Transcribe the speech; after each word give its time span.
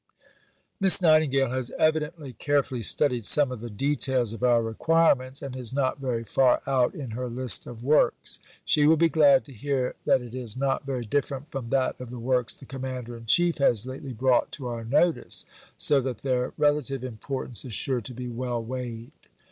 Miss 0.79 0.99
Nightingale 0.99 1.51
has 1.51 1.69
evidently 1.77 2.33
carefully 2.33 2.81
studied 2.81 3.23
some 3.23 3.51
of 3.51 3.59
the 3.61 3.69
details 3.69 4.33
of 4.33 4.41
our 4.41 4.63
requirements, 4.63 5.43
and 5.43 5.55
is 5.55 5.71
not 5.71 5.99
very 5.99 6.23
far 6.23 6.63
out 6.65 6.95
in 6.95 7.11
her 7.11 7.29
list 7.29 7.67
of 7.67 7.83
works. 7.83 8.39
She 8.65 8.87
will 8.87 8.97
be 8.97 9.09
glad 9.09 9.45
to 9.45 9.53
hear 9.53 9.93
that 10.07 10.23
it 10.23 10.33
is 10.33 10.57
not 10.57 10.87
very 10.87 11.05
different 11.05 11.51
from 11.51 11.69
that 11.69 12.01
of 12.01 12.09
the 12.09 12.17
works 12.17 12.55
the 12.55 12.65
Commander 12.65 13.15
in 13.15 13.27
Chief 13.27 13.59
has 13.59 13.85
lately 13.85 14.13
brought 14.13 14.51
to 14.53 14.65
our 14.69 14.83
notice, 14.83 15.45
so 15.77 16.01
that 16.01 16.23
their 16.23 16.51
relative 16.57 17.03
importance 17.03 17.63
is 17.63 17.73
sure 17.73 18.01
to 18.01 18.13
be 18.15 18.27
well 18.27 18.63
weighed. 18.63 19.11